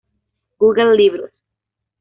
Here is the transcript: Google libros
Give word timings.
Google 0.57 0.95
libros 0.97 1.31